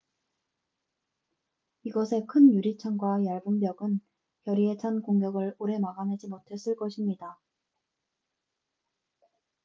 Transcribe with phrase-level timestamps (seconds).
[1.83, 3.99] 이것의 큰 유리창과 얇은 벽은
[4.45, 7.37] 결의에 찬 공격을 오래 막아내지 못했을 것입니다